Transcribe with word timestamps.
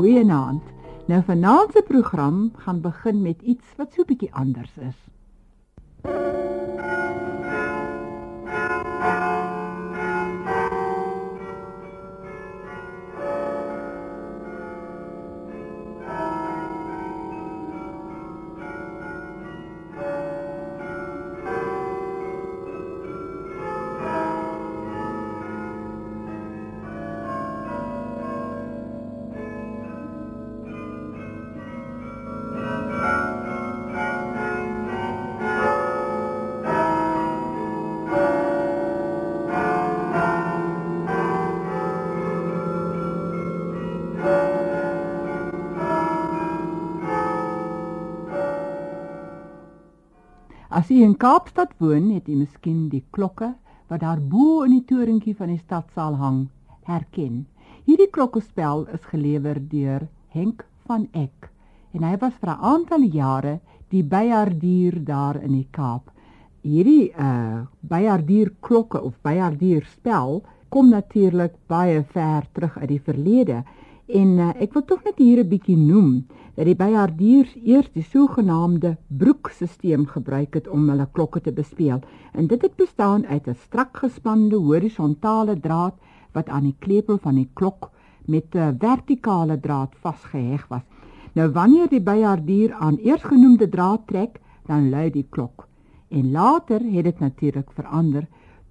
Goeienaand. 0.00 0.62
Nou 1.06 1.22
vanaand 1.24 1.72
se 1.72 1.82
program 1.88 2.52
gaan 2.56 2.80
begin 2.80 3.22
met 3.22 3.42
iets 3.42 3.74
wat 3.76 3.92
so 3.92 4.04
bietjie 4.04 4.34
anders 4.34 4.70
is. 4.78 4.96
As 50.70 50.90
u 50.90 51.00
in 51.02 51.16
Kaapstad 51.16 51.72
woon, 51.82 52.12
het 52.14 52.28
u 52.28 52.36
miskien 52.38 52.84
die 52.92 53.02
klokke 53.10 53.48
wat 53.90 54.04
daar 54.04 54.20
bo 54.22 54.62
in 54.62 54.76
die 54.76 54.84
torentjie 54.86 55.34
van 55.34 55.50
die 55.50 55.58
stadsaal 55.58 56.14
hang, 56.20 56.44
herken. 56.86 57.40
Hierdie 57.88 58.06
klokkespel 58.14 58.84
is 58.94 59.08
gelewer 59.10 59.58
deur 59.72 60.06
Henk 60.30 60.62
van 60.86 61.08
Eck 61.10 61.48
en 61.90 62.06
hy 62.06 62.14
was 62.22 62.38
vir 62.38 62.52
'n 62.52 62.62
aantal 62.72 63.02
jare 63.16 63.56
die 63.90 64.04
byhardier 64.04 65.00
daar 65.04 65.42
in 65.42 65.58
die 65.58 65.66
Kaap. 65.70 66.12
Hierdie 66.62 67.10
uh 67.18 67.66
byhardier 67.80 68.54
klokke 68.60 69.02
of 69.02 69.18
byhardier 69.26 69.82
spel 69.90 70.44
kom 70.68 70.90
natuurlik 70.90 71.54
baie 71.66 72.04
ver 72.14 72.46
terug 72.52 72.78
uit 72.78 72.88
die 72.88 73.02
verlede 73.02 73.64
en 74.12 74.38
uh, 74.38 74.50
ek 74.60 74.72
wil 74.74 74.84
tog 74.84 75.04
net 75.04 75.18
hier 75.18 75.40
'n 75.42 75.48
bietjie 75.48 75.76
noem 75.76 76.26
dat 76.54 76.66
die 76.66 76.76
byhardiers 76.76 77.52
eers 77.64 77.90
die 77.94 78.02
sogenaamde 78.02 78.96
broekstelsel 79.06 80.04
gebruik 80.04 80.54
het 80.54 80.68
om 80.68 80.88
hulle 80.88 81.08
klokke 81.12 81.40
te 81.40 81.52
bespeel. 81.52 82.00
En 82.32 82.46
dit 82.46 82.62
het 82.62 82.76
bestaan 82.76 83.26
uit 83.26 83.48
'n 83.48 83.54
strak 83.54 83.96
gespande 83.96 84.56
horisontale 84.56 85.60
draad 85.60 85.94
wat 86.32 86.48
aan 86.48 86.62
die 86.62 86.76
klepel 86.78 87.18
van 87.18 87.34
die 87.34 87.48
klok 87.54 87.90
met 88.26 88.54
'n 88.54 88.76
vertikale 88.78 89.60
draad 89.60 89.94
vasgeheg 90.00 90.68
was. 90.68 90.82
Nou 91.32 91.48
wanneer 91.50 91.88
die 91.88 92.02
byhardier 92.02 92.72
aan 92.72 92.96
eersgenoemde 92.96 93.68
draad 93.68 94.06
trek, 94.06 94.40
dan 94.66 94.90
lui 94.90 95.10
die 95.10 95.26
klok. 95.30 95.68
En 96.08 96.30
later 96.30 96.80
het 96.92 97.04
dit 97.04 97.18
natuurlik 97.18 97.70
verander 97.70 98.26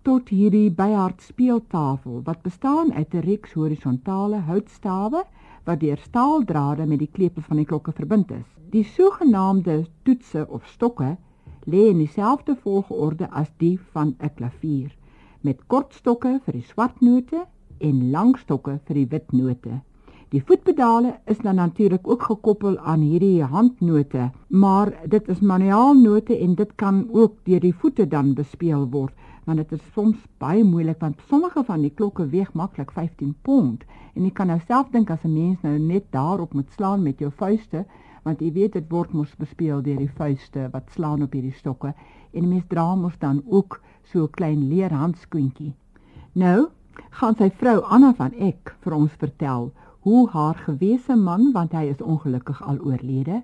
tot 0.09 0.31
hierdie 0.33 0.71
byhard 0.73 1.19
speeltafel 1.21 2.23
wat 2.25 2.39
bestaan 2.41 2.87
uit 2.93 3.11
'n 3.13 3.21
reeks 3.25 3.51
horisontale 3.53 4.39
houtstawe 4.47 5.19
wat 5.67 5.79
deur 5.79 5.99
staaldrade 6.01 6.85
met 6.85 6.99
die 6.99 7.11
klepel 7.17 7.43
van 7.49 7.57
die 7.61 7.65
klokke 7.65 7.91
verbind 7.91 8.31
is. 8.31 8.47
Die 8.71 8.83
sogenaamde 8.83 9.75
toetse 10.03 10.47
of 10.49 10.65
stokke 10.65 11.17
lê 11.65 11.83
in 11.89 12.01
dieselfde 12.01 12.55
volgorde 12.63 13.29
as 13.29 13.51
die 13.57 13.79
van 13.91 14.15
'n 14.17 14.33
klavier, 14.35 14.95
met 15.41 15.67
kort 15.67 15.93
stokke 15.93 16.39
vir 16.45 16.53
die 16.53 16.65
swart 16.71 17.01
note 17.01 17.45
en 17.77 18.09
lang 18.11 18.37
stokke 18.37 18.79
vir 18.85 18.95
die 18.95 19.07
wit 19.09 19.31
note. 19.31 19.81
Die 20.29 20.43
voetpedale 20.45 21.19
is 21.25 21.37
dan 21.37 21.55
natuurlik 21.55 22.07
ook 22.07 22.23
gekoppel 22.23 22.77
aan 22.77 23.01
hierdie 23.01 23.43
handnote, 23.43 24.31
maar 24.47 24.93
dit 25.05 25.27
is 25.27 25.39
manuaalnote 25.39 26.37
en 26.37 26.55
dit 26.55 26.75
kan 26.75 27.07
ook 27.11 27.33
deur 27.43 27.59
die 27.59 27.73
voete 27.73 28.07
dan 28.07 28.33
bespeel 28.33 28.89
word 28.89 29.13
want 29.49 29.63
dit 29.63 29.71
is 29.79 29.85
soms 29.95 30.17
baie 30.41 30.63
moeilik 30.63 30.99
want 31.01 31.21
sommige 31.29 31.63
van 31.65 31.81
die 31.81 31.93
klokke 32.01 32.27
weeg 32.29 32.53
maklik 32.53 32.91
15 32.93 33.33
pond 33.47 33.83
en 34.13 34.25
jy 34.27 34.31
kan 34.37 34.51
nou 34.51 34.59
self 34.67 34.91
dink 34.93 35.09
as 35.09 35.25
'n 35.25 35.33
mens 35.33 35.61
nou 35.65 35.77
net 35.79 36.05
daarop 36.13 36.53
moet 36.53 36.71
slaan 36.77 37.03
met 37.03 37.19
jou 37.19 37.31
vuiste 37.41 37.85
want 38.23 38.41
jy 38.41 38.51
weet 38.53 38.73
dit 38.77 38.91
word 38.91 39.13
mos 39.13 39.35
bespeel 39.41 39.81
deur 39.81 39.97
die 39.97 40.15
vuiste 40.21 40.67
wat 40.73 40.91
slaan 40.95 41.23
op 41.25 41.33
hierdie 41.33 41.55
stokke 41.57 41.93
en 42.33 42.49
mens 42.49 42.67
dra 42.69 42.95
mos 42.95 43.17
dan 43.19 43.41
ook 43.45 43.81
so 44.11 44.23
'n 44.23 44.35
klein 44.37 44.67
leer 44.69 44.93
handskoentjie. 44.93 45.73
Nou 46.33 46.69
gaan 47.09 47.35
sy 47.35 47.49
vrou 47.49 47.81
Anna 47.81 48.13
van 48.13 48.33
Eck 48.33 48.75
vir 48.81 48.93
ons 48.93 49.11
vertel 49.11 49.71
hoe 49.99 50.29
haar 50.29 50.55
gewese 50.55 51.15
man 51.15 51.51
want 51.51 51.71
hy 51.71 51.85
is 51.85 52.01
ongelukkig 52.01 52.61
al 52.61 52.77
oorlede 52.79 53.41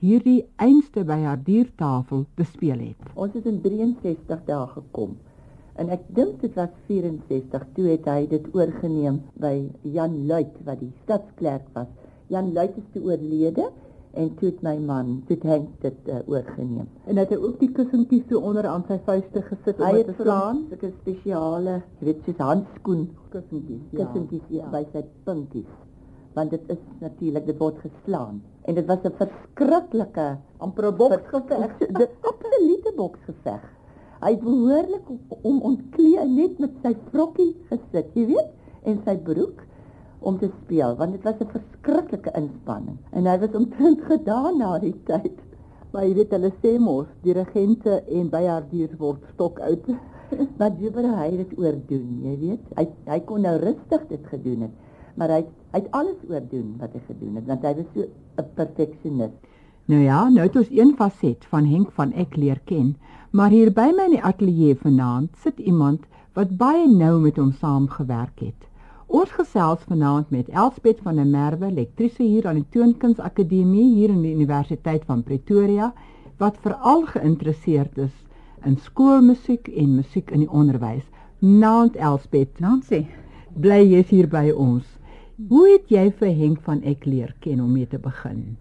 hierdie 0.00 0.44
einste 0.56 1.04
by 1.04 1.22
haar 1.22 1.38
diertafel 1.44 2.26
bespeel 2.34 2.78
het. 2.78 3.08
Ons 3.14 3.32
het 3.34 3.46
in 3.46 3.60
63 3.62 4.44
dae 4.44 4.66
gekom 4.66 5.16
En 5.76 5.90
ek 5.92 6.04
dink 6.16 6.40
dit 6.40 6.54
was 6.56 6.72
64 6.88 7.64
toe 7.76 7.88
het 7.90 8.06
hy 8.08 8.20
dit 8.30 8.44
oorgeneem 8.56 9.20
by 9.42 9.54
Jan 9.96 10.22
Luit 10.28 10.54
wat 10.64 10.80
die 10.80 10.92
stadsklerk 11.02 11.66
was. 11.74 11.90
Jan 12.32 12.54
Luit 12.56 12.78
is 12.80 12.86
toe 12.94 13.02
oorlede 13.10 13.68
en 14.16 14.30
toe 14.38 14.48
het 14.48 14.62
my 14.64 14.74
man 14.80 15.10
dit 15.28 15.42
het 15.44 15.66
dit 15.82 16.08
uh, 16.08 16.22
oorgeneem. 16.32 16.88
En 17.04 17.20
het 17.20 17.34
hy 17.34 17.36
ook 17.42 17.58
die 17.60 17.68
kussentjies 17.76 18.24
so 18.30 18.40
onder 18.40 18.68
aan 18.70 18.86
sy 18.88 18.96
vuiste 19.04 19.44
gesit 19.50 19.82
om 19.82 20.00
te 20.08 20.16
slaan? 20.22 20.64
Dit 20.72 20.86
is 20.88 20.96
spesiale, 21.02 21.82
weet 22.00 22.24
jy, 22.24 22.36
handskoen 22.40 23.10
kussentjies, 23.34 23.84
ja. 23.90 23.98
kussentjies 24.00 24.48
ja. 24.56 24.72
by 24.72 24.86
sy 24.94 25.04
puntjies. 25.28 25.68
Want 26.36 26.56
dit 26.56 26.72
is 26.72 26.82
natuurlik 27.04 27.46
dit 27.52 27.60
word 27.60 27.84
geslaan 27.84 28.40
en 28.64 28.74
dit 28.80 28.88
was 28.88 29.04
'n 29.04 29.12
verskriklike 29.20 30.28
amper 30.58 30.92
boksgeveg. 30.96 31.78
Dit 31.78 32.10
absolute 32.24 32.92
boksgeveg. 32.96 33.75
Hy 34.20 34.32
behoorlik 34.40 35.08
om 35.42 35.60
ontklee 35.60 36.24
net 36.28 36.58
met 36.62 36.76
sy 36.82 36.94
vrokkie 37.10 37.52
gesit, 37.70 38.12
jy 38.14 38.26
weet, 38.32 38.52
en 38.88 39.00
sy 39.04 39.16
broek 39.26 39.64
om 40.26 40.38
te 40.40 40.48
speel, 40.62 40.96
want 40.96 41.12
dit 41.12 41.26
was 41.26 41.40
'n 41.40 41.50
verskriklike 41.52 42.32
inspanning. 42.34 42.98
En 43.12 43.26
hy 43.26 43.38
was 43.38 43.54
omtrent 43.54 44.00
gedaan 44.02 44.58
na 44.58 44.78
die 44.78 44.94
tyd. 45.04 45.38
Maar 45.92 46.04
jy 46.06 46.14
weet 46.14 46.30
hulle 46.30 46.52
sê 46.62 46.78
mos, 46.78 47.06
dirigente 47.22 48.02
en 48.08 48.30
byhardiers 48.30 48.96
word 48.98 49.22
stok 49.34 49.60
uit. 49.60 49.86
maar 50.58 50.72
Jubber 50.80 51.06
hy 51.16 51.36
dit 51.36 51.52
oordoen, 51.58 52.20
jy 52.22 52.34
weet. 52.38 52.64
Hy 52.76 52.86
hy 53.06 53.20
kon 53.28 53.40
nou 53.46 53.56
rustig 53.62 54.08
dit 54.08 54.26
gedoen 54.32 54.66
het, 54.66 54.74
maar 55.14 55.30
hy 55.30 55.42
hy 55.72 55.80
het 55.82 55.90
alles 55.90 56.20
oordoen 56.28 56.76
wat 56.80 56.92
hy 56.96 57.00
gedoen 57.06 57.34
het, 57.36 57.46
want 57.46 57.62
hy 57.62 57.74
was 57.74 57.88
so 57.94 58.08
'n 58.42 58.50
perfeksionis. 58.54 59.34
Nou 59.86 60.00
ja, 60.02 60.28
nou 60.28 60.42
het 60.42 60.56
ons 60.58 60.70
een 60.74 60.94
faset 60.98 61.44
van 61.46 61.66
Henk 61.70 61.92
van 61.94 62.12
Eck 62.12 62.32
leer 62.36 62.58
ken, 62.66 62.96
maar 63.30 63.52
hier 63.54 63.68
by 63.70 63.92
my 63.94 64.08
in 64.08 64.16
die 64.16 64.22
ateljee 64.22 64.74
vanaand 64.80 65.36
sit 65.44 65.60
iemand 65.62 66.08
wat 66.34 66.56
baie 66.58 66.88
nou 66.90 67.20
met 67.22 67.38
hom 67.38 67.52
saamgewerk 67.54 68.42
het. 68.42 68.66
Ons 69.06 69.30
gesels 69.36 69.84
vanaand 69.86 70.32
met 70.34 70.50
Elspet 70.50 70.98
van 71.04 71.20
der 71.20 71.28
Merwe, 71.30 71.70
lektriese 71.70 72.26
hier 72.26 72.48
aan 72.50 72.58
die 72.58 72.66
Toonkuns 72.74 73.22
Akademie 73.22 73.86
hier 73.94 74.10
in 74.10 74.24
die 74.26 74.34
Universiteit 74.34 75.06
van 75.06 75.22
Pretoria, 75.22 75.92
wat 76.42 76.58
veral 76.66 77.06
geïnteresseerd 77.12 78.02
is 78.08 78.14
in 78.66 78.74
skoolmusiek 78.82 79.70
en 79.70 79.94
musiek 80.00 80.34
in 80.34 80.42
die 80.48 80.50
onderwys. 80.50 81.06
Naand 81.38 81.94
Elspet, 81.94 82.58
Nancy, 82.58 83.04
bly 83.54 83.84
jy 83.84 84.02
hier 84.10 84.26
by 84.34 84.48
ons? 84.50 84.82
Hoe 85.46 85.68
het 85.70 85.86
jy 85.94 86.08
vir 86.10 86.34
Henk 86.42 86.66
van 86.66 86.82
Eck 86.82 87.06
leer 87.06 87.36
ken 87.38 87.62
om 87.62 87.70
mee 87.70 87.86
te 87.86 88.02
begin? 88.02 88.56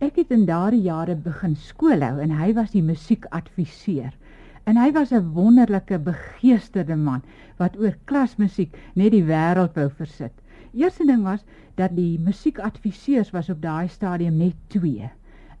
Ek 0.00 0.16
het 0.16 0.30
in 0.32 0.46
daardie 0.48 0.86
jare 0.86 1.12
begin 1.12 1.54
skool 1.60 2.00
hou 2.00 2.22
en 2.24 2.30
hy 2.32 2.54
was 2.56 2.70
die 2.72 2.80
musiekadviseur. 2.80 4.14
En 4.64 4.78
hy 4.80 4.86
was 4.96 5.10
'n 5.12 5.26
wonderlike 5.34 5.98
begeesterde 6.06 6.96
man 6.96 7.20
wat 7.58 7.76
oor 7.76 7.98
klasmusiek 8.08 8.78
net 8.94 9.12
die 9.12 9.26
wêreld 9.28 9.76
wou 9.76 9.90
versit. 9.98 10.32
Eerste 10.72 11.04
ding 11.04 11.20
was 11.22 11.44
dat 11.76 11.92
die 11.96 12.18
musiekadviseurs 12.18 13.30
was 13.36 13.50
op 13.50 13.60
daai 13.60 13.88
stadium 13.88 14.38
net 14.38 14.56
2. 14.68 15.10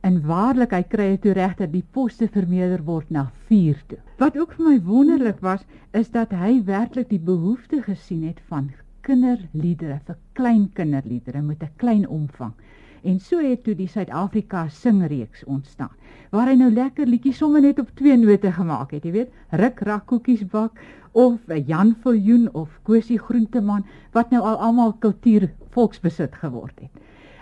En 0.00 0.22
waarlik 0.26 0.72
hy 0.72 0.82
kry 0.88 1.16
toe 1.18 1.36
regter 1.36 1.68
die 1.70 1.84
poste 1.92 2.28
vermeerder 2.28 2.84
word 2.84 3.10
na 3.10 3.30
4 3.52 3.76
toe. 3.88 3.98
Wat 4.16 4.38
ook 4.38 4.56
vir 4.56 4.66
my 4.70 4.80
wonderlik 4.80 5.40
was, 5.40 5.66
is 5.92 6.10
dat 6.10 6.32
hy 6.32 6.62
werklik 6.64 7.08
die 7.08 7.20
behoefte 7.20 7.82
gesien 7.82 8.24
het 8.24 8.40
van 8.48 8.72
kinderliedere 9.02 10.00
vir 10.06 10.16
klein 10.32 10.70
kinderliedere 10.72 11.42
met 11.42 11.62
'n 11.62 11.76
klein 11.76 12.08
omvang. 12.08 12.54
En 13.02 13.20
so 13.20 13.40
het 13.40 13.62
toe 13.64 13.74
die 13.74 13.88
Suid-Afrika 13.88 14.68
singreeks 14.68 15.44
ontstaan. 15.44 15.92
Waar 16.30 16.50
hy 16.52 16.56
nou 16.60 16.70
lekker 16.72 17.06
liedjies 17.06 17.38
sommer 17.40 17.62
net 17.64 17.78
op 17.80 17.88
twee 17.98 18.16
note 18.16 18.52
gemaak 18.52 18.90
het, 18.92 19.04
jy 19.04 19.12
weet, 19.12 19.30
Ruk 19.50 19.80
rak 19.88 20.06
koekies 20.06 20.44
bak 20.46 20.78
of 21.12 21.40
Jan 21.66 21.96
Viljoen 22.02 22.48
of 22.54 22.68
Kosie 22.86 23.18
Groenteman 23.18 23.86
wat 24.12 24.30
nou 24.30 24.42
al 24.44 24.60
almal 24.62 24.92
kultuur 25.02 25.48
volksbesit 25.74 26.36
geword 26.42 26.76
het. 26.80 26.90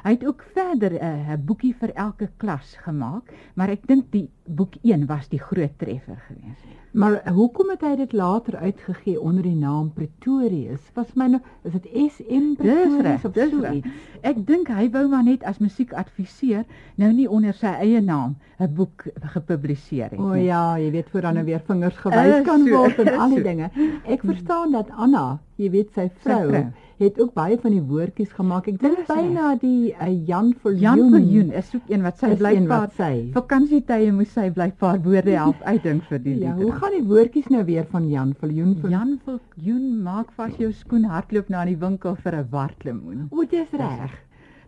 Hy 0.05 0.15
het 0.15 0.25
ook 0.25 0.45
verder 0.55 0.95
'n 0.95 1.33
uh, 1.33 1.37
boekie 1.45 1.75
vir 1.75 1.93
elke 1.95 2.31
klas 2.37 2.77
gemaak, 2.85 3.33
maar 3.55 3.69
ek 3.69 3.87
dink 3.87 4.13
die 4.13 4.31
boek 4.49 4.75
1 4.83 5.07
was 5.07 5.29
die 5.29 5.39
groot 5.41 5.79
treffer 5.79 6.19
geweest. 6.27 6.65
Maar 6.93 7.21
hoekom 7.33 7.69
het 7.71 7.81
hy 7.85 7.97
dit 7.97 8.13
later 8.13 8.57
uitgegee 8.57 9.21
onder 9.21 9.43
die 9.43 9.55
naam 9.57 9.93
Pretorius? 9.93 10.81
Was 10.95 11.13
my 11.15 11.27
nou 11.27 11.41
is 11.69 11.73
dit 11.73 11.89
SM 12.11 12.55
Pretorius 12.57 13.25
of 13.25 13.35
so 13.37 13.73
iets? 13.73 13.89
Ek 14.23 14.41
dink 14.47 14.69
hy 14.73 14.89
wou 14.91 15.05
maar 15.09 15.23
net 15.23 15.45
as 15.45 15.59
musiekadviseur 15.63 16.65
nou 16.97 17.13
nie 17.13 17.29
onder 17.29 17.55
sy 17.55 17.75
eie 17.85 18.01
naam 18.01 18.37
'n 18.59 18.75
boek 18.75 19.05
gepubliseer 19.35 20.11
het 20.11 20.19
O 20.19 20.33
nie. 20.35 20.45
ja, 20.49 20.79
jy 20.79 20.91
weet 20.91 21.11
voor 21.11 21.21
dan 21.21 21.35
nou 21.35 21.45
weer 21.45 21.61
vingers 21.67 21.97
gewys 21.97 22.37
Is 22.39 22.45
kan 22.45 22.65
so, 22.67 22.71
word 22.77 22.99
en 22.99 23.19
al 23.19 23.29
die 23.29 23.37
so. 23.39 23.43
dinge. 23.51 23.71
Ek 24.05 24.21
verstaan 24.25 24.73
dat 24.73 24.91
Anna, 24.91 25.39
jy 25.57 25.71
weet 25.71 25.93
sy 25.95 26.11
vrou, 26.25 26.49
vrou. 26.49 26.65
het 26.99 27.21
ook 27.21 27.33
baie 27.35 27.59
van 27.61 27.71
die 27.71 27.83
woordjies 27.83 28.33
gemaak. 28.33 28.67
Ek 28.67 28.81
dink 28.81 29.07
byna 29.07 29.55
die 29.61 29.95
uh, 29.95 30.27
Jan 30.27 30.55
Viljoen. 30.63 30.81
Jan 30.81 31.11
Viljoen 31.11 31.53
is 31.53 31.71
ook 31.75 31.87
een 31.89 32.03
wat 32.03 32.19
sy 32.19 32.35
blykbaar 32.37 32.91
sy. 32.97 33.31
vakansietye 33.33 34.13
moes 34.13 34.33
sy 34.39 34.49
blykbaar 34.55 35.01
woorde 35.05 35.35
help 35.35 35.63
uitdink 35.73 36.05
vir 36.09 36.19
die 36.23 36.35
Ja, 36.37 36.39
liedere. 36.55 36.63
hoe 36.63 36.73
gaan 36.79 36.95
die 36.97 37.05
woordjies 37.11 37.49
nou 37.51 37.65
weer 37.67 37.87
van 37.91 38.09
Jan 38.11 38.35
Viljoen? 38.41 38.77
Vir... 38.81 38.91
Jan 38.95 39.17
Viljoen 39.27 40.03
maak 40.07 40.31
vas 40.39 40.55
jou 40.63 40.71
skoen 40.73 41.05
hardloop 41.11 41.49
na 41.51 41.65
die 41.67 41.77
winkel 41.77 42.17
vir 42.23 42.37
'n 42.39 42.49
wartlemoen. 42.53 43.29
O, 43.31 43.43
dis 43.45 43.71
Dis 43.71 43.81
reg. 43.81 44.15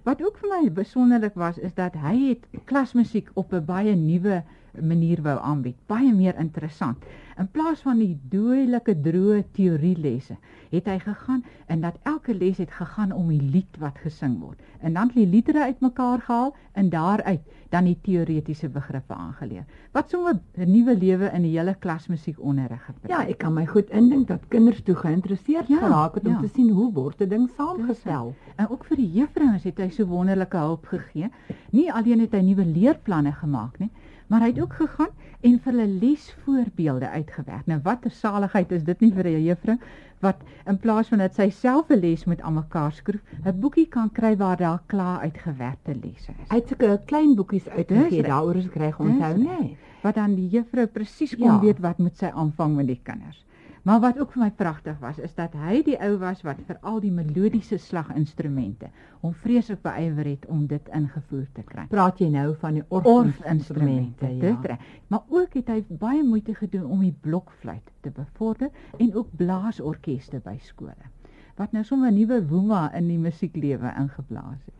Wat 0.05 0.23
ook 0.25 0.39
vir 0.41 0.49
my 0.51 0.71
besonderlik 0.73 1.35
was 1.37 1.59
is 1.59 1.75
dat 1.75 1.95
hy 1.95 2.17
het 2.29 2.47
klasmusiek 2.67 3.29
op 3.35 3.53
'n 3.53 3.65
baie 3.65 3.95
nuwe 3.97 4.43
manier 4.81 5.23
wou 5.23 5.39
aanbied, 5.39 5.77
baie 5.87 6.13
meer 6.15 6.39
interessant. 6.39 7.05
In 7.39 7.49
plaas 7.49 7.81
van 7.81 7.99
die 7.99 8.19
doelike 8.31 8.95
droë 9.01 9.45
teorielesse, 9.57 10.37
het 10.71 10.87
hy 10.87 10.99
gegaan 10.99 11.45
en 11.67 11.81
dat 11.81 11.97
elke 12.03 12.35
les 12.35 12.59
het 12.59 12.71
gegaan 12.71 13.13
om 13.13 13.29
die 13.33 13.43
lied 13.43 13.79
wat 13.81 13.99
gesing 14.05 14.39
word. 14.41 14.61
En 14.81 14.93
dan 14.93 15.09
het 15.09 15.17
die 15.17 15.27
liedere 15.27 15.63
uitmekaar 15.63 16.21
gehaal 16.21 16.55
en 16.73 16.91
daaruit 16.91 17.41
dan 17.71 17.87
die 17.87 17.97
teoretiese 18.03 18.69
begrippe 18.69 19.15
aangeleer. 19.15 19.65
Wat 19.93 20.11
sommer 20.11 20.39
'n 20.57 20.71
nuwe 20.71 20.97
lewe 20.99 21.31
in 21.35 21.43
die 21.43 21.59
hele 21.59 21.75
klasmusiekonderrig 21.79 22.85
gebring. 22.85 23.11
Ja, 23.15 23.27
ek 23.29 23.39
kan 23.39 23.55
my 23.55 23.67
goed 23.67 23.91
indink 23.91 24.29
dat 24.29 24.49
kinders 24.49 24.83
toe 24.83 24.95
geïnteresseerd 24.95 25.69
Ja, 25.69 25.79
geraak 25.79 26.15
het 26.15 26.27
om 26.27 26.33
ja. 26.33 26.41
te 26.41 26.49
sien 26.49 26.71
hoe 26.71 26.93
word 26.93 27.21
'n 27.21 27.29
ding 27.29 27.51
saamgestel. 27.57 28.35
En 28.57 28.69
ook 28.69 28.85
vir 28.85 28.97
die 28.97 29.13
juffrouens 29.13 29.65
het 29.65 29.79
hy 29.79 29.89
so 29.89 30.07
wonderlike 30.07 30.57
hulp 30.57 30.87
gegee. 30.87 31.31
Nie 31.71 31.93
alleen 31.93 32.21
het 32.21 32.33
hy 32.33 32.41
nuwe 32.41 32.65
leerplanne 32.65 33.33
gemaak 33.33 33.79
nie, 33.79 33.91
maar 34.31 34.41
hy 34.45 34.53
het 34.53 34.61
ook 34.63 34.73
gegaan 34.79 35.11
en 35.43 35.57
vir 35.65 35.73
hulle 35.73 35.87
lesvoorbeelde 36.01 37.09
uitgewerk. 37.09 37.67
Nou 37.67 37.81
watter 37.83 38.11
saligheid 38.15 38.73
is 38.73 38.85
dit 38.87 39.01
nie 39.01 39.11
vir 39.13 39.27
'n 39.27 39.43
juffrou 39.45 39.77
wat 40.21 40.37
in 40.69 40.79
plaas 40.79 41.09
van 41.09 41.19
dat 41.19 41.35
sy 41.35 41.49
self 41.51 41.91
'n 41.91 41.99
les 42.01 42.25
moet 42.27 42.41
aan 42.43 42.55
mekaar 42.55 42.93
skroef, 42.93 43.21
'n 43.45 43.61
boekie 43.61 43.87
kan 43.89 44.11
kry 44.13 44.37
waar 44.37 44.57
daar 44.57 44.81
klaar 44.87 45.21
uitgewerkte 45.21 45.95
lesse 46.03 46.33
is. 46.43 46.49
Hy 46.51 46.57
het 46.57 46.69
sulke 46.69 47.01
klein 47.07 47.35
boekies 47.35 47.69
uitgegee 47.69 48.23
daaroor 48.23 48.57
is 48.57 48.67
ek 48.67 48.75
reg 48.75 49.01
onthou, 49.01 49.35
nê? 49.39 49.77
Wat 50.03 50.15
dan 50.15 50.35
die 50.35 50.49
juffrou 50.49 50.87
presies 50.87 51.37
kon 51.37 51.45
Ja. 51.53 51.61
weet 51.61 51.79
wat 51.81 51.99
moet 51.99 52.17
sy 52.17 52.27
aanvang 52.35 52.77
met 52.77 52.87
die 52.87 53.01
kinders. 53.03 53.45
Maar 53.83 54.01
wat 54.01 54.19
ook 54.21 54.33
vir 54.33 54.43
my 54.43 54.51
pragtig 54.51 54.99
was, 55.01 55.19
is 55.19 55.35
dat 55.35 55.55
hy 55.57 55.81
die 55.85 55.97
ou 56.05 56.17
was 56.21 56.43
wat 56.45 56.59
vir 56.69 56.77
al 56.85 56.99
die 57.01 57.13
melodiese 57.13 57.79
slaginstrumente 57.81 58.91
hom 59.21 59.33
vreeslik 59.37 59.81
beywer 59.85 60.29
het 60.29 60.47
om 60.53 60.67
dit 60.69 60.89
ingevoer 60.97 61.47
te 61.57 61.65
kry. 61.65 61.87
Praat 61.93 62.21
jy 62.21 62.29
nou 62.33 62.55
van 62.61 62.77
die 62.77 62.85
Orfinstrumente, 62.89 64.27
orfinstrumente, 64.27 64.69
dit. 64.69 65.07
Maar 65.09 65.23
ook 65.29 65.57
het 65.61 65.73
hy 65.73 65.79
baie 65.89 66.25
moeite 66.25 66.55
gedoen 66.55 66.85
om 66.85 67.05
die 67.05 67.15
blokfluit 67.25 67.93
te 68.01 68.13
bevorder 68.17 68.69
en 68.99 69.15
ook 69.15 69.33
blaasorkeste 69.37 70.41
by 70.45 70.59
skole. 70.65 71.09
Wat 71.57 71.73
nou 71.73 71.85
sommer 71.85 72.11
'n 72.11 72.15
nuwe 72.15 72.47
woema 72.49 72.93
in 72.95 73.09
die 73.09 73.19
musieklewe 73.19 73.93
ingeblaas 73.97 74.61
het. 74.65 74.80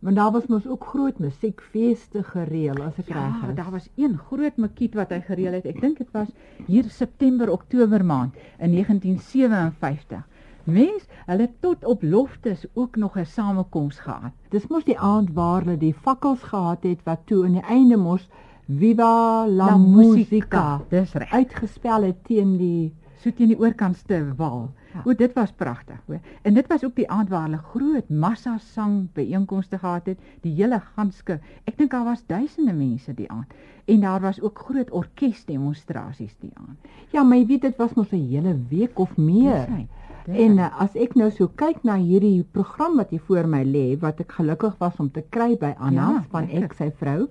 Want 0.00 0.16
daar 0.16 0.30
was 0.32 0.46
mos 0.46 0.66
ook 0.66 0.84
groot 0.84 1.18
musiekfeeste 1.18 2.22
gereël 2.22 2.82
as 2.82 2.98
ek 2.98 3.08
reg 3.08 3.16
Ja, 3.42 3.48
is. 3.48 3.54
daar 3.56 3.70
was 3.70 3.88
een 3.96 4.18
groot 4.18 4.56
makiet 4.56 4.94
wat 4.94 5.10
hy 5.10 5.20
gereël 5.20 5.52
het. 5.52 5.64
Ek 5.66 5.80
dink 5.80 5.98
dit 5.98 6.08
was 6.12 6.28
hier 6.66 6.84
September 6.90 7.50
Oktober 7.50 8.04
maand 8.04 8.34
in 8.58 8.70
1957. 8.70 10.26
Mens, 10.64 11.06
hulle 11.26 11.40
het 11.48 11.60
tot 11.60 11.84
op 11.84 12.02
loftes 12.02 12.66
ook 12.74 12.96
nog 12.96 13.16
'n 13.18 13.24
samekoms 13.24 13.98
gehad. 13.98 14.32
Dis 14.50 14.66
mos 14.68 14.84
die 14.84 14.98
aand 14.98 15.30
waar 15.32 15.62
hulle 15.64 15.76
die 15.78 15.94
fakkels 15.94 16.42
gehad 16.42 16.82
het 16.82 17.00
wat 17.04 17.20
toe 17.24 17.44
aan 17.44 17.52
die 17.52 17.62
einde 17.68 17.96
mos 17.96 18.28
Viva 18.68 19.46
la, 19.48 19.76
Musica 19.76 20.80
Dis 20.88 21.12
reg. 21.14 21.30
uitgespel 21.32 22.02
het 22.02 22.24
teen 22.24 22.56
die 22.56 22.94
so 23.18 23.30
teen 23.34 23.52
die 23.52 23.58
oorkantste 23.58 24.20
wal. 24.38 24.68
Ja. 24.94 25.02
O, 25.04 25.14
dit 25.14 25.32
was 25.36 25.52
pragtig, 25.52 25.98
hoor. 26.06 26.20
En 26.42 26.54
dit 26.54 26.66
was 26.70 26.84
ook 26.84 26.94
die 26.96 27.08
aand 27.10 27.28
waar 27.28 27.48
hulle 27.48 27.60
groot 27.72 28.08
massa 28.08 28.56
sang 28.58 29.08
byeenkomste 29.16 29.78
gehad 29.78 30.06
het, 30.06 30.22
die 30.46 30.54
hele 30.54 30.80
ganske. 30.94 31.40
Ek 31.64 31.76
dink 31.78 31.90
daar 31.90 32.06
was 32.08 32.24
duisende 32.26 32.72
mense 32.72 33.14
die 33.14 33.28
aand. 33.30 33.52
En 33.88 34.00
daar 34.00 34.20
was 34.20 34.40
ook 34.40 34.58
groot 34.68 34.90
orkesdemonstrasies 34.90 36.36
die 36.40 36.52
aand. 36.54 36.90
Ja, 37.12 37.22
maar 37.22 37.38
jy 37.38 37.46
weet 37.46 37.68
dit 37.68 37.76
was 37.76 37.94
mos 37.94 38.12
'n 38.12 38.28
hele 38.28 38.56
week 38.68 38.98
of 38.98 39.16
meer. 39.16 39.66
Dis 39.66 39.76
hy. 39.76 39.86
En 40.28 40.58
uh, 40.58 40.68
as 40.80 40.92
ek 41.00 41.14
nou 41.16 41.30
so 41.32 41.48
kyk 41.56 41.84
na 41.88 41.94
hierdie 41.96 42.44
program 42.52 42.98
wat 43.00 43.10
hier 43.14 43.22
voor 43.24 43.46
my 43.48 43.62
lê, 43.64 43.96
wat 44.00 44.20
ek 44.20 44.34
gelukkig 44.36 44.74
was 44.78 44.98
om 45.00 45.08
te 45.10 45.22
kry 45.32 45.54
by 45.56 45.72
Anna 45.78 46.08
Ja, 46.18 46.24
van 46.34 46.50
ek 46.52 46.74
sy 46.76 46.90
vrou, 47.00 47.30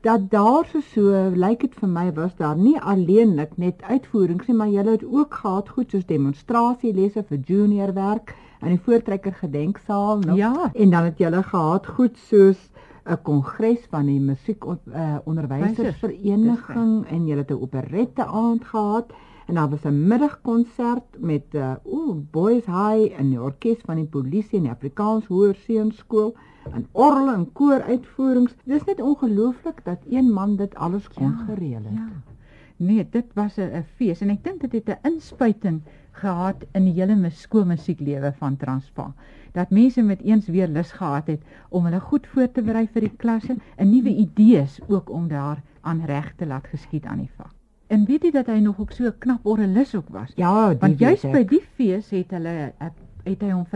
dat 0.00 0.30
daar 0.30 0.66
so 0.70 0.80
so 0.80 1.30
lyk 1.34 1.60
dit 1.60 1.74
vir 1.74 1.88
my 1.88 2.12
was 2.14 2.34
daar 2.36 2.56
nie 2.56 2.76
alleenlik 2.80 3.56
net 3.56 3.82
uitvoerings 3.82 4.46
nie, 4.46 4.56
maar 4.56 4.68
julle 4.68 4.90
het 4.90 5.04
ook 5.04 5.34
gehad 5.34 5.68
goed 5.68 5.90
soos 5.90 6.06
demonstrasielesse 6.06 7.24
vir 7.28 7.38
juniorwerk 7.38 8.34
in 8.60 8.74
die 8.74 8.82
voortrekker 8.82 9.34
gedenksaal, 9.38 10.18
nou. 10.18 10.36
Ja. 10.36 10.70
En 10.74 10.90
dan 10.90 11.04
het 11.04 11.18
julle 11.18 11.42
gehad 11.42 11.86
goed 11.86 12.18
soos 12.18 12.70
'n 13.08 13.22
kongres 13.22 13.86
van 13.90 14.06
die 14.06 14.20
musiek 14.20 14.64
uh, 14.64 15.16
onderwysersvereniging 15.24 17.06
en 17.06 17.26
julle 17.26 17.40
het 17.40 17.50
'n 17.50 17.62
operette 17.62 18.24
aand 18.24 18.64
gehad 18.64 19.12
en 19.46 19.54
daar 19.54 19.68
was 19.68 19.84
'n 19.84 20.06
middagkonsert 20.06 21.16
met 21.18 21.54
uh 21.54 21.74
ooh 21.84 22.16
Boys 22.30 22.66
High 22.66 23.18
en 23.18 23.30
die 23.30 23.40
orkes 23.40 23.80
van 23.84 23.96
die 23.96 24.04
polisie 24.16 24.58
en 24.58 24.62
die 24.68 24.70
Afrikaans 24.70 25.26
Hoërseunskool 25.26 26.34
en 26.74 26.86
orgel 26.92 27.32
en 27.32 27.52
kooruitvoerings. 27.52 28.54
Dis 28.64 28.84
net 28.84 29.00
ongelooflik 29.00 29.84
dat 29.84 29.98
een 30.10 30.32
man 30.32 30.56
dit 30.56 30.74
alles 30.74 31.08
kon 31.08 31.30
Ja, 31.38 31.44
gereël 31.46 31.82
het. 31.84 31.94
Ja. 31.94 32.08
Nee, 32.76 33.06
dit 33.10 33.24
was 33.34 33.56
'n 33.56 33.70
'n 33.74 33.84
fees 33.96 34.20
en 34.20 34.30
ek 34.30 34.44
dink 34.44 34.60
dit 34.60 34.72
het 34.72 34.88
'n 34.88 35.06
inspuiting 35.08 35.80
gehad 36.12 36.56
in 36.72 36.84
die 36.84 36.92
hele 36.92 37.14
mus- 37.14 37.40
skoolmusieklewe 37.40 38.32
van 38.38 38.56
Transvaal. 38.56 39.12
Dat 39.52 39.70
mense 39.70 40.02
met 40.02 40.22
eens 40.22 40.46
weer 40.46 40.68
lus 40.68 40.92
gehad 40.92 41.26
het 41.26 41.42
om 41.68 41.84
hulle 41.84 42.00
goed 42.00 42.26
voor 42.26 42.50
te 42.52 42.62
berei 42.62 42.88
vir 42.92 43.00
die 43.00 43.16
klasse 43.16 43.56
en 43.76 43.90
nuwe 43.90 44.08
idees 44.14 44.80
ook 44.88 45.10
om 45.10 45.28
daar 45.28 45.62
aan 45.80 46.02
reg 46.04 46.32
te 46.36 46.46
laat 46.46 46.66
geskied 46.66 47.04
aan 47.04 47.18
die 47.18 47.30
vak. 47.36 47.52
En 47.86 48.04
weet 48.04 48.22
jy 48.22 48.30
dat 48.30 48.46
hy 48.46 48.58
nog 48.58 48.78
ook 48.80 48.92
so 48.92 49.04
'n 49.04 49.14
knap 49.18 49.46
orgelis 49.46 49.94
ook 49.94 50.08
was? 50.08 50.32
Ja, 50.34 50.68
die 50.68 50.78
Want 50.78 50.98
weet 50.98 51.32
by 51.32 51.44
die 51.44 51.62
fees 51.74 52.10
het 52.10 52.30
hulle 52.30 52.72
eh, 52.78 52.86
het 53.24 53.40
hy 53.40 53.50
hom 53.50 53.66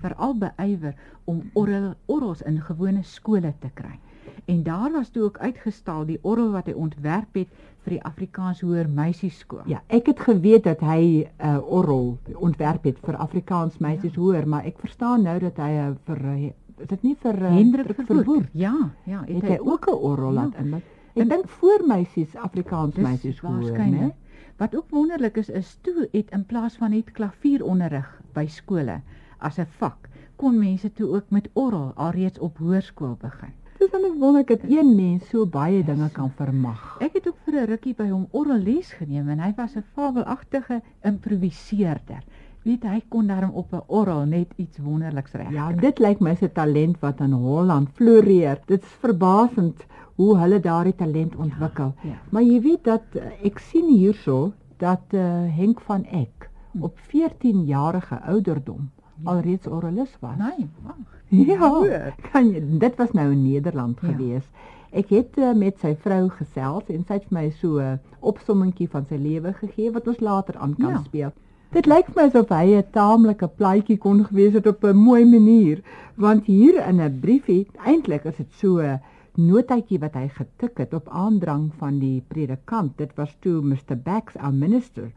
veral 0.00 0.34
beywer 0.38 0.94
om 1.24 1.42
orgel 1.54 1.94
orgels 2.06 2.42
in 2.42 2.60
gewone 2.60 3.02
skole 3.02 3.52
te 3.60 3.68
kry. 3.74 3.98
En 4.46 4.62
daar 4.62 4.92
was 4.92 5.08
toe 5.10 5.22
ook 5.22 5.38
uitgestal 5.38 6.04
die 6.06 6.18
orgel 6.22 6.50
wat 6.50 6.66
hy 6.66 6.72
ontwerp 6.72 7.34
het 7.34 7.48
vir 7.84 7.90
die 7.96 8.02
Afrikaans 8.04 8.60
Hoër 8.60 8.88
Meisieskool. 8.88 9.62
Ja, 9.66 9.82
ek 9.86 10.06
het 10.06 10.20
geweet 10.20 10.64
dat 10.64 10.80
hy 10.80 11.26
'n 11.26 11.46
uh, 11.46 11.58
orgel 11.66 12.18
ontwerp 12.36 12.84
het 12.84 12.98
vir 13.02 13.16
Afrikaans 13.16 13.78
meisies 13.78 14.14
hoor, 14.14 14.46
maar 14.48 14.64
ek 14.64 14.78
verstaan 14.78 15.22
nou 15.22 15.38
dat 15.38 15.56
hy 15.56 15.70
uh, 15.70 15.88
vir 16.06 16.24
uh, 16.24 16.42
is 16.78 16.86
dit 16.88 17.02
nie 17.02 17.16
vir 17.20 17.34
uh, 17.42 17.50
Hendrik 17.50 17.86
vir- 17.94 18.06
Verwoerd. 18.06 18.48
Ja, 18.52 18.74
ja, 19.04 19.22
het 19.26 19.42
hy 19.42 19.58
ook 19.60 19.86
'n 19.88 19.94
orgel 19.94 20.32
laat 20.32 20.52
Ja. 20.52 20.58
inlaat. 20.58 20.82
En- 21.14 21.22
Ek 21.22 21.28
dink 21.28 21.48
voor 21.48 21.82
meisies 21.86 22.36
Afrikaans 22.36 22.94
meisies 22.96 23.38
hoor, 23.40 23.62
né? 23.78 24.12
Wat 24.56 24.76
ook 24.76 24.88
wonderlik 24.90 25.36
is, 25.36 25.48
is 25.48 25.78
toe 25.80 26.08
het 26.12 26.30
in 26.30 26.46
plaas 26.46 26.76
van 26.76 26.90
net 26.90 27.12
klavieronderrig 27.12 28.20
by 28.32 28.46
skole 28.46 29.00
as 29.38 29.58
'n 29.58 29.66
vak, 29.78 30.08
kon 30.36 30.58
mense 30.58 30.92
toe 30.92 31.08
ook 31.16 31.30
met 31.30 31.48
orgel 31.52 31.92
alreeds 31.94 32.38
op 32.38 32.58
hoërskool 32.58 33.16
begin. 33.20 33.52
Dis 33.78 33.90
dan 33.90 34.04
ek 34.04 34.18
wonder 34.18 34.44
dat 34.46 34.62
een 34.62 34.94
mens 34.94 35.28
so 35.28 35.46
baie 35.46 35.84
dinge 35.84 36.10
kan 36.10 36.30
vermag. 36.30 36.82
Ek 37.00 37.16
het 37.18 37.28
ook 37.28 37.38
vir 37.44 37.54
'n 37.60 37.66
rukkie 37.66 37.94
by 37.94 38.08
hom 38.10 38.28
orgelles 38.30 38.92
geneem 38.92 39.28
en 39.28 39.40
hy 39.40 39.52
was 39.56 39.74
'n 39.76 39.84
fabelagtige 39.94 40.82
improviseerder. 41.02 42.22
Weet 42.62 42.82
hy 42.86 43.00
kon 43.08 43.26
daarom 43.26 43.50
op 43.50 43.72
'n 43.72 43.82
orgel 43.86 44.24
net 44.24 44.52
iets 44.56 44.78
wonderliks 44.78 45.32
reg. 45.32 45.50
Ja, 45.50 45.72
dit 45.72 45.98
lyk 45.98 46.20
my 46.20 46.34
se 46.34 46.52
talent 46.52 47.00
wat 47.00 47.20
in 47.20 47.32
Holland 47.32 47.88
floreer. 47.94 48.60
Dit 48.66 48.82
is 48.82 48.88
verbasend 49.00 49.84
hoe 50.16 50.38
hulle 50.38 50.60
daardie 50.60 50.94
talent 50.94 51.36
ontwikkel. 51.36 51.94
ja. 52.02 52.14
Maar 52.30 52.42
jy 52.42 52.60
weet 52.60 52.84
dat 52.84 53.02
eh, 53.14 53.44
ek 53.46 53.58
sien 53.58 53.88
hierso 53.88 54.52
dat 54.76 55.00
uh, 55.14 55.20
Henk 55.56 55.80
van 55.80 56.04
Eck 56.04 56.50
Hm. 56.72 56.82
op 56.82 56.98
14 56.98 57.64
jarige 57.64 58.20
ouderdom 58.22 58.90
alreeds 59.24 59.66
orgelis 59.66 60.16
was. 60.20 60.36
Nee, 60.38 60.68
wag. 60.82 60.96
Ja, 61.46 61.58
Hoor. 61.68 62.14
kan 62.32 62.48
jy 62.50 62.78
dit 62.78 62.96
was 62.96 63.10
nou 63.12 63.30
in 63.32 63.42
Nederland 63.42 63.98
Ja. 64.00 64.08
gewees. 64.08 64.44
Ek 64.92 65.08
het 65.08 65.38
uh, 65.38 65.54
met 65.54 65.78
sy 65.78 65.94
vrou 65.96 66.28
gesels 66.28 66.84
en 66.88 67.04
sy 67.06 67.12
het 67.12 67.24
vir 67.28 67.38
my 67.42 67.50
so 67.50 67.78
'n 67.80 68.00
opsommingkie 68.20 68.88
van 68.88 69.04
sy 69.06 69.14
lewe 69.16 69.52
gegee 69.52 69.90
wat 69.92 70.06
ons 70.08 70.20
later 70.20 70.56
aan 70.56 70.74
kan 70.76 70.90
Ja. 70.90 71.02
speel. 71.02 71.32
Dit 71.72 71.86
lyk 71.88 72.10
vir 72.10 72.18
my 72.18 72.24
asof 72.28 72.50
hy 72.52 72.74
'n 72.78 72.90
taamlike 72.92 73.46
plaatjie 73.58 73.96
kon 74.00 74.18
gewees 74.28 74.52
het 74.58 74.66
op 74.66 74.82
'n 74.84 74.96
mooi 74.96 75.24
manier, 75.24 75.78
want 76.16 76.44
hier 76.44 76.74
in 76.88 77.00
'n 77.00 77.20
briefie, 77.20 77.66
eintlik 77.86 78.24
is 78.24 78.36
dit 78.36 78.52
so 78.52 78.80
'n 78.80 79.00
notaatjie 79.36 79.98
wat 79.98 80.14
hy 80.14 80.28
getik 80.28 80.76
het 80.78 80.92
op 80.94 81.08
aandrang 81.08 81.70
van 81.78 81.98
die 81.98 82.22
predikant. 82.28 82.98
Dit 82.98 83.14
was 83.16 83.36
toe 83.40 83.62
Mr. 83.62 83.96
Bax, 84.04 84.36
our 84.36 84.52
minister. 84.52 85.12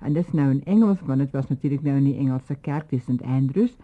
En 0.00 0.12
dis 0.12 0.32
nou 0.32 0.50
in 0.50 0.64
Engels, 0.64 0.98
want 1.06 1.18
dit 1.18 1.30
was 1.30 1.48
natuurlik 1.48 1.82
nou 1.82 1.96
in 1.96 2.04
die 2.04 2.18
Engelse 2.18 2.54
kerk, 2.60 2.90
dis 2.90 3.02
St 3.02 3.22
Andrews. 3.22 3.76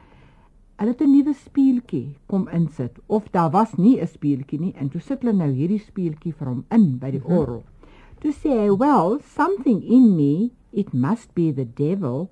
Hulle 0.77 0.91
het 0.91 1.01
'n 1.01 1.11
nuwe 1.11 1.33
speeltjie 1.33 2.17
kom 2.27 2.49
insit 2.49 2.99
of 3.07 3.31
daar 3.31 3.51
was 3.51 3.77
nie 3.77 4.01
'n 4.01 4.07
speeltjie 4.07 4.61
nie 4.61 4.75
en 4.77 4.89
toe 4.89 5.01
sit 5.01 5.23
hulle 5.23 5.33
nou 5.33 5.53
hierdie 5.53 5.79
speeltjie 5.79 6.35
vir 6.35 6.49
hom 6.49 6.65
in 6.71 6.99
by 6.99 7.11
die 7.11 7.21
Mhm. 7.25 7.39
orgel. 7.39 7.63
To 8.21 8.31
say, 8.33 8.69
well, 8.71 9.19
something 9.21 9.83
in 9.83 10.17
me, 10.17 10.51
it 10.77 10.95
must 10.95 11.35
be 11.35 11.51
the 11.51 11.65
devil, 11.65 12.31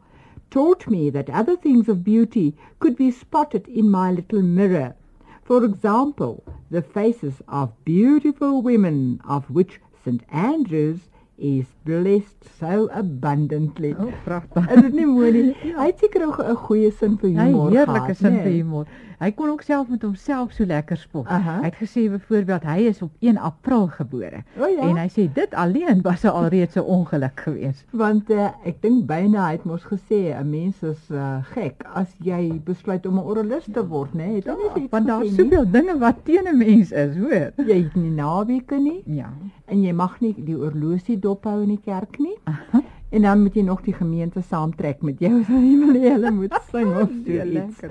taught 0.50 0.86
me 0.86 1.10
that 1.10 1.28
other 1.30 1.56
things 1.56 1.88
of 1.88 2.04
beauty 2.04 2.54
could 2.78 2.96
be 2.96 3.10
spotted 3.10 3.66
in 3.66 3.90
my 3.90 4.12
little 4.12 4.42
mirror. 4.42 4.94
For 5.42 5.64
example, 5.64 6.44
the 6.70 6.82
faces 6.82 7.42
of 7.48 7.72
beautiful 7.84 8.62
women, 8.62 9.20
of 9.28 9.50
which 9.50 9.80
St. 10.04 10.22
Andrews 10.30 11.08
is 11.36 11.66
blessed 11.84 12.44
so 12.58 12.88
abundantly. 12.92 13.94
O, 13.98 14.10
pragtig. 14.24 14.70
Is 14.70 14.82
dit 14.82 14.92
nie 14.92 15.06
mooi 15.06 15.32
nie? 15.32 15.56
Hy 15.80 15.86
het 15.90 15.98
seker 15.98 16.26
ook 16.26 16.38
'n 16.42 16.56
goeie 16.66 16.90
sin 16.92 17.18
vir 17.18 17.30
Hy 17.30 17.48
humor 17.48 17.70
heerlike 17.70 18.14
gehad, 18.14 18.16
sin 18.16 18.32
nee. 18.32 18.42
vir 18.42 18.52
humor. 18.52 18.86
Hy 19.18 19.30
kon 19.32 19.48
ook 19.48 19.62
self 19.62 19.88
met 19.88 20.02
homself 20.02 20.52
so 20.52 20.66
lekker 20.66 20.96
spot. 20.96 21.26
Aha. 21.26 21.58
Hy 21.62 21.68
het 21.70 21.76
gesê 21.78 22.02
byvoorbeeld 22.10 22.62
hy 22.62 22.78
is 22.90 23.02
op 23.02 23.10
1 23.20 23.38
April 23.38 23.86
gebore. 23.88 24.42
O 24.58 24.66
ja. 24.66 24.88
En 24.88 24.98
hy 24.98 25.06
sê 25.08 25.32
dit 25.32 25.54
alleen 25.54 26.02
was 26.02 26.24
'n 26.24 26.28
alreeds 26.34 26.76
'n 26.76 26.84
ongeluk 26.84 27.40
geweest. 27.40 27.84
Want 27.90 28.30
uh, 28.30 28.50
ek 28.64 28.82
dink 28.82 29.06
byna 29.06 29.46
hy 29.46 29.52
het 29.52 29.64
mos 29.64 29.84
gesê 29.84 30.34
'n 30.34 30.50
mens 30.50 30.82
is 30.82 31.10
uh, 31.10 31.44
gek 31.54 31.84
as 31.94 32.10
jy 32.18 32.60
besluit 32.64 33.06
om 33.06 33.14
'n 33.18 33.24
orgelis 33.24 33.64
te 33.72 33.86
word, 33.86 34.12
né? 34.14 34.26
Nee, 34.26 34.34
het 34.34 34.44
hy 34.44 34.54
nie 34.54 34.70
so 34.74 34.80
iets 34.80 34.90
want 34.90 35.06
daar's 35.06 35.28
gesê 35.28 35.36
nie? 35.36 35.50
soveel 35.50 35.70
dinge 35.70 35.98
wat 35.98 36.16
teen 36.24 36.44
'n 36.48 36.56
mens 36.56 36.92
is, 36.92 37.16
hoor. 37.16 37.52
Jy 37.56 37.82
het 37.82 37.94
nie 37.94 38.10
naweke 38.10 38.76
nie 38.76 39.02
Ja. 39.06 39.32
En 39.66 39.82
jy 39.82 39.92
mag 39.92 40.20
nie 40.20 40.34
die 40.36 40.56
oorlosie 40.56 41.16
dophou 41.20 41.62
in 41.62 41.74
die 41.74 41.82
kerk 41.84 42.18
nie. 42.18 42.36
Aha. 42.50 42.82
En 43.14 43.22
dan 43.22 43.42
moet 43.42 43.54
jy 43.54 43.62
nog 43.62 43.82
die 43.86 43.94
gemeente 43.94 44.42
saamtrek 44.42 45.02
met 45.02 45.20
jou 45.22 45.36
as 45.40 45.48
jy 45.48 45.76
wil 45.80 45.94
hê 45.94 46.14
hulle 46.16 46.32
moet 46.34 46.56
sing 46.70 46.90
of 46.94 47.10
so 47.24 47.32
Ja, 47.32 47.44
iets. 47.44 47.84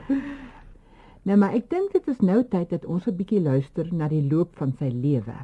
Nou 1.23 1.37
maar 1.39 1.55
ek 1.55 1.69
dink 1.71 1.93
dit 1.95 2.07
is 2.11 2.19
nou 2.19 2.41
tyd 2.43 2.69
dat 2.75 2.85
ons 2.85 3.07
'n 3.07 3.15
bietjie 3.15 3.41
luister 3.41 3.87
na 3.93 4.07
die 4.11 4.23
loop 4.29 4.57
van 4.59 4.73
sy 4.79 4.89
lewe. 4.91 5.37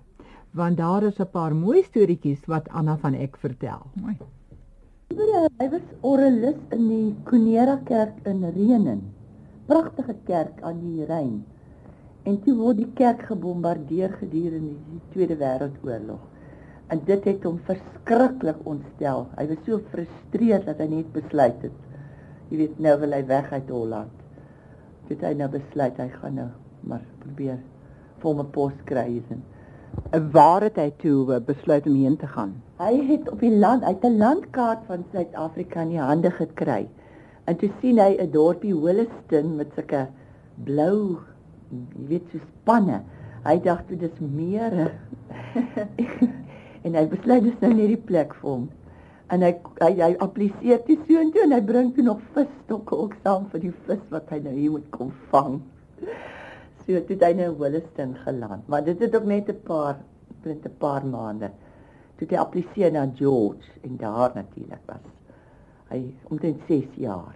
Want 0.52 0.78
daar 0.78 1.04
is 1.04 1.20
'n 1.20 1.32
paar 1.32 1.56
mooi 1.56 1.84
storieetjies 1.84 2.46
wat 2.48 2.70
Anna 2.70 2.98
van 2.98 3.14
Eck 3.14 3.38
vertel. 3.38 3.86
Mooi. 3.94 4.18
Hy 5.60 5.70
was 5.70 5.82
orgelis 6.02 6.60
in 6.72 6.88
die 6.88 7.16
Kunera 7.24 7.80
kerk 7.86 8.20
in 8.26 8.44
Renen. 8.44 9.02
Pragtige 9.66 10.16
kerk 10.26 10.62
aan 10.62 10.80
die 10.82 11.06
Ryn. 11.06 11.46
En 12.24 12.40
toe 12.44 12.56
word 12.56 12.78
die 12.78 12.92
kerk 12.94 13.22
gebombardeer 13.30 14.10
gedurende 14.20 14.76
die 14.92 15.02
Tweede 15.14 15.38
Wêreldoorlog. 15.40 16.24
En 16.88 17.02
dit 17.06 17.24
het 17.24 17.44
hom 17.44 17.60
verskriklik 17.64 18.66
ontstel. 18.68 19.28
Hy 19.38 19.48
was 19.48 19.62
so 19.66 19.78
gefrustreerd 19.78 20.66
dat 20.66 20.82
hy 20.82 20.88
net 20.88 21.12
besluit 21.14 21.62
het. 21.62 21.78
Jy 22.50 22.58
weet 22.58 22.80
nou 22.80 22.96
wil 23.00 23.14
hy 23.14 23.22
weg 23.26 23.52
uit 23.52 23.70
Holland. 23.70 24.26
Dit 25.08 25.22
hy 25.22 25.34
nou 25.38 25.50
besluit 25.54 25.98
hy 25.98 26.10
gaan 26.10 26.36
nou 26.36 26.50
maar 26.88 27.02
probeer 27.24 27.58
vir 28.20 28.28
hom 28.30 28.42
'n 28.44 28.52
pos 28.56 28.76
kry 28.86 29.06
hiersin. 29.08 29.42
En 30.16 30.32
waar 30.32 30.62
het 30.62 30.78
hy 30.78 30.90
toe 31.02 31.34
uh, 31.34 31.40
besluit 31.46 31.88
om 31.88 31.96
heen 31.96 32.18
te 32.18 32.28
gaan? 32.28 32.54
Hy 32.80 32.94
het 33.10 33.30
op 33.32 33.40
die 33.40 33.56
land 33.56 33.84
uit 33.84 34.04
'n 34.06 34.18
landkaart 34.18 34.86
van 34.88 35.06
Suid-Afrika 35.12 35.82
in 35.82 35.90
die 35.96 36.00
hande 36.00 36.32
gekry. 36.32 36.88
En 37.46 37.58
toe 37.58 37.70
sien 37.82 38.00
hy 38.00 38.16
'n 38.20 38.32
dorpie 38.32 38.74
Holliston 38.74 39.56
met 39.56 39.74
sulke 39.76 40.08
blou, 40.64 41.18
jy 41.72 42.08
weet, 42.12 42.28
so 42.32 42.42
spanne. 42.44 43.02
Hy 43.46 43.56
dink 43.64 43.86
toe 43.88 43.98
dis 44.00 44.20
mere. 44.20 44.90
en 46.86 46.96
hy 46.96 47.06
besluit 47.12 47.46
dis 47.46 47.62
nou 47.64 47.72
net 47.74 47.94
die 47.94 48.04
plek 48.10 48.36
vir 48.42 48.50
hom. 48.50 48.68
En 49.30 49.46
hy 49.46 49.54
hy, 49.82 49.92
hy 50.02 50.12
appliseer 50.26 50.82
toe 50.88 50.98
soontoe 51.06 51.46
en 51.46 51.56
hy 51.56 51.62
bring 51.66 51.94
toe 51.96 52.06
nog 52.06 52.22
visstokke 52.36 52.98
ook 52.98 53.16
saam 53.24 53.46
vir 53.54 53.68
die 53.68 53.74
vis 53.88 54.06
wat 54.14 54.32
hy 54.34 54.42
nou 54.46 54.56
hier 54.58 54.76
moet 54.76 54.90
kom 54.96 55.14
vang. 55.34 55.60
So 56.86 56.98
toe 56.98 57.16
het 57.16 57.26
hy 57.28 57.34
nou 57.38 57.52
Holliston 57.60 58.16
geland, 58.26 58.66
maar 58.68 58.86
dit 58.88 59.00
het 59.06 59.16
ook 59.16 59.28
net 59.30 59.50
'n 59.50 59.62
paar 59.68 60.00
net 60.44 60.66
'n 60.66 60.78
paar 60.80 61.06
maande 61.06 61.52
toe 62.20 62.28
het 62.28 62.36
hy 62.36 62.42
appliseer 62.42 62.92
na 62.92 63.06
George 63.16 63.80
en 63.88 63.96
daar 63.98 64.32
natuurlik 64.36 64.82
was 64.86 65.06
hy 65.90 66.02
omtrent 66.30 66.62
6 66.68 66.98
jaar. 67.02 67.36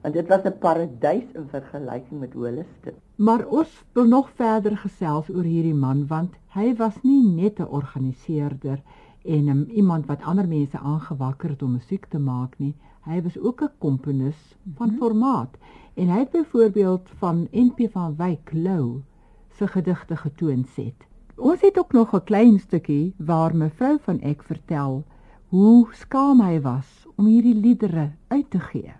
En 0.00 0.12
dit 0.12 0.28
was 0.28 0.42
'n 0.44 0.58
paradys 0.58 1.24
in 1.32 1.46
vergelyking 1.48 2.20
met 2.20 2.32
Holliston. 2.32 2.94
Maar 3.14 3.46
ons 3.46 3.84
wil 3.92 4.06
nog 4.06 4.30
verder 4.34 4.76
gesels 4.76 5.30
oor 5.30 5.42
hierdie 5.42 5.74
man 5.74 6.06
want 6.06 6.34
hy 6.46 6.74
was 6.76 7.02
nie 7.02 7.22
net 7.24 7.58
'n 7.58 7.72
organiseerder 7.80 8.82
en 9.24 9.48
um, 9.48 9.64
iemand 9.70 10.06
wat 10.06 10.22
ander 10.22 10.48
mense 10.48 10.78
aangewakker 10.78 11.48
het 11.48 11.62
om 11.62 11.72
musiek 11.72 12.06
te 12.06 12.18
maak 12.18 12.58
nie. 12.58 12.74
Hy 13.04 13.22
was 13.22 13.38
ook 13.38 13.62
'n 13.62 13.70
komponis 13.78 14.56
van 14.74 14.90
formaat 14.90 15.56
en 15.94 16.08
hy 16.08 16.18
het 16.18 16.30
byvoorbeeld 16.30 17.10
van 17.18 17.48
NP 17.50 17.90
van 17.90 18.16
Wyk 18.16 18.50
Lou 18.52 19.02
se 19.50 19.66
gedigte 19.66 20.16
getoonset. 20.16 21.06
Ons 21.36 21.60
het 21.60 21.78
ook 21.78 21.92
nog 21.92 22.14
'n 22.14 22.24
klein 22.24 22.58
stukkie 22.58 23.14
waar 23.16 23.56
mevrou 23.56 23.98
van 24.00 24.20
Eck 24.20 24.42
vertel 24.42 25.04
hoe 25.48 25.88
skaam 25.90 26.40
hy 26.40 26.60
was 26.60 27.06
om 27.16 27.26
hierdie 27.26 27.54
liedere 27.54 28.10
uit 28.28 28.50
te 28.50 28.60
gee. 28.60 28.92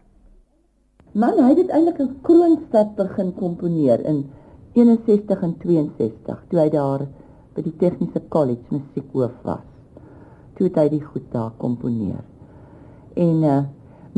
Man, 1.18 1.34
hy 1.42 1.56
het 1.58 1.70
eintlik 1.74 1.96
in 1.98 2.10
Kroonstad 2.22 2.92
begin 2.94 3.32
komponeer 3.34 4.04
in 4.06 4.20
61 4.76 5.40
en 5.42 5.54
62 5.58 6.44
toe 6.50 6.60
hy 6.60 6.66
daar 6.70 7.02
by 7.56 7.64
die 7.64 7.72
Tegniese 7.80 8.20
College 8.30 8.62
musiekhoof 8.70 9.32
was. 9.48 9.64
Toe 10.54 10.68
het 10.68 10.78
hy 10.78 10.84
die 10.92 11.02
goed 11.02 11.24
daar 11.32 11.56
komponeer. 11.58 12.22
En 13.18 13.42
uh 13.42 13.58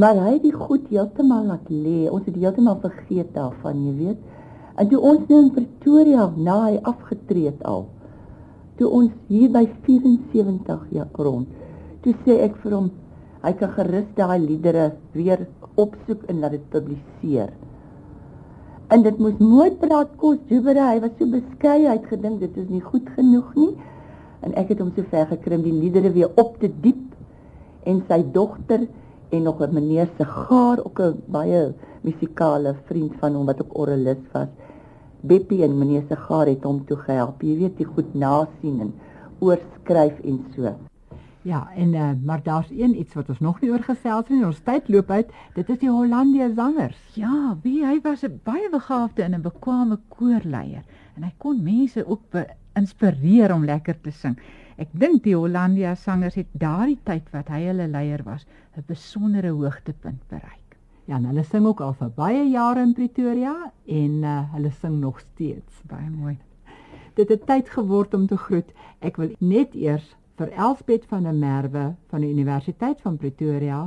maar 0.00 0.16
hy 0.16 0.34
het 0.34 0.44
die 0.44 0.54
goed 0.54 0.86
heeltemal 0.88 1.48
laat 1.48 1.66
lê. 1.68 2.06
Ons 2.08 2.24
het 2.28 2.36
heeltemal 2.36 2.78
vergeet 2.80 3.32
daarvan, 3.34 3.80
jy 3.84 3.94
weet. 3.98 4.20
En 4.80 4.88
toe 4.88 5.00
ons 5.00 5.24
nou 5.28 5.40
in 5.42 5.50
Pretoria 5.56 6.28
na 6.36 6.54
hy 6.62 6.78
afgetree 6.88 7.50
het 7.50 7.64
al. 7.68 7.86
Toe 8.78 8.88
ons 9.00 9.10
hier 9.28 9.50
by 9.52 9.66
74 9.88 10.86
jaar 10.96 11.10
rond. 11.20 11.48
Toe 12.04 12.14
sê 12.24 12.38
ek 12.46 12.56
vir 12.62 12.76
hom 12.78 12.88
hy 13.44 13.52
kan 13.56 13.72
gerus 13.76 14.08
daai 14.16 14.38
liedere 14.40 14.86
weer 15.16 15.46
opsoek 15.84 16.22
en 16.28 16.40
laat 16.42 16.56
dit 16.56 16.70
publiseer. 16.72 17.52
En 18.90 19.04
dit 19.06 19.18
moes 19.22 19.36
mooi 19.38 19.70
praat 19.78 20.10
kos 20.18 20.40
Jubera, 20.50 20.88
hy 20.90 21.02
was 21.04 21.12
so 21.18 21.30
beskeie, 21.30 21.86
hy 21.86 21.94
het 21.94 22.08
gedink 22.10 22.40
dit 22.42 22.56
is 22.58 22.66
nie 22.72 22.82
goed 22.82 23.06
genoeg 23.14 23.52
nie. 23.54 23.74
En 24.42 24.56
ek 24.58 24.72
het 24.74 24.80
hom 24.82 24.90
so 24.96 25.06
ver 25.12 25.28
gekry 25.30 25.58
om 25.60 25.62
die 25.62 25.76
liedere 25.76 26.10
weer 26.16 26.32
op 26.40 26.56
te 26.58 26.70
diep 26.82 27.86
en 27.86 28.02
sy 28.08 28.18
dogter 28.34 28.88
en 29.30 29.46
nog 29.46 29.62
'n 29.62 29.74
meneer 29.74 30.08
se 30.18 30.24
gaar 30.24 30.82
ook 30.84 31.00
'n 31.00 31.22
baie 31.26 31.74
musikale 32.02 32.74
vriend 32.86 33.14
van 33.20 33.34
hom 33.34 33.46
wat 33.46 33.62
ook 33.62 33.78
orgelis 33.78 34.22
was. 34.32 34.48
Beppie 35.20 35.62
en 35.62 35.78
meneer 35.78 36.04
se 36.08 36.16
gaar 36.16 36.46
het 36.46 36.64
hom 36.64 36.84
toe 36.86 36.96
gehelp. 36.96 37.42
Jy 37.42 37.58
weet, 37.58 37.76
die 37.76 37.86
goed 37.86 38.14
nasien 38.14 38.80
en 38.80 38.92
oorskryf 39.38 40.20
en 40.24 40.44
so. 40.56 40.89
Ja, 41.42 41.70
en 41.74 41.94
uh, 41.94 42.10
maar 42.24 42.42
daar's 42.42 42.70
een 42.70 42.98
iets 42.98 43.14
wat 43.14 43.28
ons 43.28 43.40
nog 43.40 43.60
nie 43.60 43.70
oor 43.70 43.82
gesels 43.82 44.28
het 44.28 44.28
nie. 44.28 44.44
Ons 44.44 44.60
tyd 44.60 44.88
loop 44.88 45.10
uit. 45.10 45.30
Dit 45.54 45.68
is 45.72 45.78
die 45.80 45.90
Hollandia 45.90 46.50
sangers. 46.54 46.98
Ja, 47.16 47.56
wie 47.62 47.80
hy 47.86 48.00
was 48.04 48.24
'n 48.24 48.40
baie 48.44 48.68
begaafde 48.70 49.22
en 49.22 49.34
'n 49.34 49.42
bekwame 49.42 49.98
koorleier 50.08 50.84
en 51.16 51.22
hy 51.22 51.32
kon 51.38 51.62
mense 51.62 52.06
ook 52.06 52.20
inspireer 52.78 53.54
om 53.54 53.64
lekker 53.64 54.00
te 54.00 54.10
sing. 54.10 54.38
Ek 54.80 54.88
dink 54.92 55.24
die 55.24 55.36
Hollandia 55.36 55.94
sangers 55.94 56.34
het 56.34 56.48
daardie 56.52 56.98
tyd 57.04 57.26
wat 57.34 57.48
hy 57.48 57.66
hulle 57.66 57.88
leier 57.88 58.22
was, 58.24 58.46
'n 58.76 58.84
besondere 58.86 59.50
hoogtepunt 59.50 60.22
bereik. 60.28 60.76
Ja, 61.04 61.16
en 61.16 61.24
hulle 61.24 61.42
sing 61.44 61.66
ook 61.66 61.80
al 61.80 61.92
vir 61.92 62.10
baie 62.16 62.44
jare 62.50 62.80
in 62.80 62.94
Pretoria 62.94 63.72
en 63.86 64.22
uh, 64.22 64.52
hulle 64.54 64.70
sing 64.70 65.00
nog 65.00 65.20
steeds. 65.20 65.82
Baie 65.90 66.10
mooi. 66.10 66.38
Dit 67.14 67.28
het 67.28 67.46
tyd 67.46 67.68
geword 67.68 68.14
om 68.14 68.26
te 68.26 68.36
groet. 68.36 68.72
Ek 69.00 69.16
wil 69.16 69.34
net 69.38 69.74
eers 69.74 70.16
vir 70.40 70.52
Elsbet 70.56 71.02
van 71.04 71.26
der 71.28 71.34
Merwe 71.36 71.82
van 72.08 72.22
die 72.24 72.30
Universiteit 72.32 73.00
van 73.04 73.18
Pretoria 73.20 73.80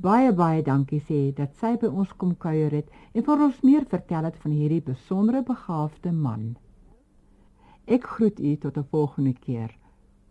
baie 0.00 0.30
baie 0.32 0.62
dankie 0.64 1.00
sê 1.04 1.18
dat 1.36 1.52
sy 1.60 1.74
by 1.82 1.90
ons 1.92 2.14
kom 2.16 2.32
kuier 2.40 2.72
het 2.72 2.88
en 3.12 3.26
vir 3.26 3.44
ons 3.48 3.60
meer 3.68 3.84
vertel 3.90 4.30
het 4.30 4.40
van 4.40 4.56
hierdie 4.56 4.80
besondere 4.86 5.44
begaafde 5.44 6.14
man. 6.24 6.54
Ek 7.84 8.08
groet 8.16 8.40
u 8.40 8.56
tot 8.56 8.78
'n 8.78 8.88
volgende 8.96 9.34
keer. 9.44 9.76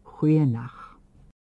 Goeienaand. 0.04 0.89